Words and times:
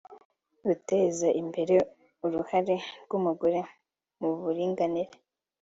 ’’Guteza 0.67 1.27
imbere 1.41 1.75
uruhare 2.25 2.75
rw’umugore 3.03 3.59
mu 4.19 4.29
buringanire’’ 4.39 5.13